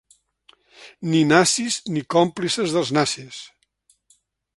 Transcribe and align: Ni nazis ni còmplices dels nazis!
Ni 1.09 1.19
nazis 1.31 1.77
ni 1.97 2.03
còmplices 2.15 2.73
dels 2.77 2.93
nazis! 2.99 3.43